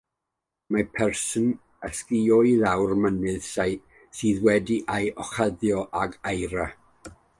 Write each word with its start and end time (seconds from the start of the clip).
Mae 0.75 0.85
person 0.99 1.43
y 1.89 1.91
sgïo 1.97 2.39
i 2.51 2.55
lawr 2.63 2.93
mynydd 3.03 3.45
sydd 4.21 4.41
wedi 4.49 4.79
ei 4.97 5.13
orchuddio 5.27 5.85
ag 6.05 6.19
eira. 6.33 6.67